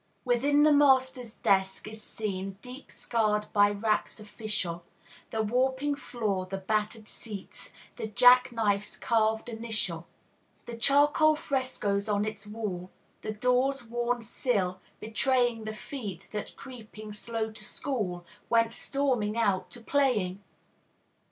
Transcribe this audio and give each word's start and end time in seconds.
Within, 0.25 0.63
the 0.63 0.73
master's 0.73 1.35
desk 1.35 1.87
is 1.87 2.01
seen, 2.01 2.57
Deep 2.63 2.91
scarred 2.91 3.45
by 3.53 3.69
raps 3.69 4.19
official; 4.19 4.83
The 5.29 5.43
warping 5.43 5.93
floor, 5.93 6.47
the 6.47 6.57
battered 6.57 7.07
seats, 7.07 7.71
The 7.97 8.07
jack 8.07 8.51
knife's 8.51 8.97
carved 8.97 9.47
initial; 9.47 10.07
The 10.65 10.75
charcoal 10.75 11.35
frescoes 11.35 12.09
on 12.09 12.25
its 12.25 12.47
wall; 12.47 12.89
Its 13.21 13.37
door's 13.41 13.83
worn 13.83 14.23
sill, 14.23 14.81
betraying 14.99 15.65
The 15.65 15.73
feet 15.75 16.29
that, 16.31 16.55
creeping 16.55 17.13
slow 17.13 17.51
to 17.51 17.63
school, 17.63 18.25
Went 18.49 18.73
storming 18.73 19.37
out 19.37 19.69
to 19.69 19.81
playing! 19.81 20.41